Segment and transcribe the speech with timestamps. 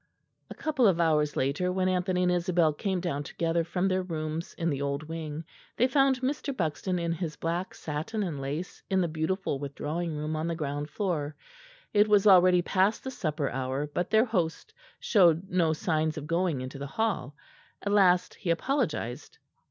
[0.49, 4.55] A couple of hours later, when Anthony and Isabel came down together from their rooms
[4.55, 5.43] in the old wing,
[5.77, 6.57] they found Mr.
[6.57, 10.89] Buxton in his black satin and lace in the beautiful withdrawing room on the ground
[10.89, 11.35] floor.
[11.93, 16.61] It was already past the supper hour, but their host showed no signs of going
[16.61, 17.35] into the hall.
[17.83, 19.37] At last he apologised.